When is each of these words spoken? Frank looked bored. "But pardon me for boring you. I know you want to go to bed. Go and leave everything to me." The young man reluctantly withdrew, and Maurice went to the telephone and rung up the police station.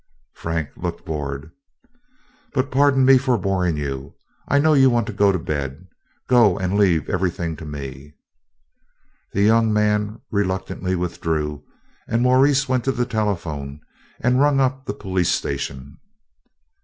Frank 0.33 0.69
looked 0.77 1.05
bored. 1.05 1.51
"But 2.53 2.71
pardon 2.71 3.05
me 3.05 3.19
for 3.19 3.37
boring 3.37 3.77
you. 3.77 4.15
I 4.47 4.57
know 4.57 4.73
you 4.73 4.89
want 4.89 5.05
to 5.05 5.13
go 5.13 5.31
to 5.31 5.37
bed. 5.37 5.85
Go 6.27 6.57
and 6.57 6.75
leave 6.75 7.07
everything 7.07 7.55
to 7.57 7.65
me." 7.67 8.15
The 9.31 9.43
young 9.43 9.71
man 9.71 10.19
reluctantly 10.31 10.95
withdrew, 10.95 11.63
and 12.07 12.23
Maurice 12.23 12.67
went 12.67 12.83
to 12.85 12.91
the 12.91 13.05
telephone 13.05 13.79
and 14.19 14.41
rung 14.41 14.59
up 14.59 14.85
the 14.87 14.95
police 14.95 15.29
station. 15.29 15.99